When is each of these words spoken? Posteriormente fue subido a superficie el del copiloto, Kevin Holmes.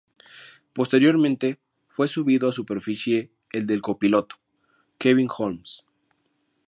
Posteriormente 0.73 1.59
fue 1.87 2.07
subido 2.07 2.49
a 2.49 2.51
superficie 2.51 3.29
el 3.51 3.67
del 3.67 3.83
copiloto, 3.83 4.37
Kevin 4.97 5.27
Holmes. 5.37 5.85